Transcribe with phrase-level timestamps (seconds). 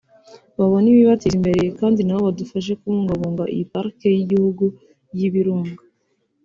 [0.57, 4.63] babone ibibateza imbere kandi nabo badufashe kubungabunga iyi Pariki y’Igihugu
[5.17, 5.81] y’Ibirunga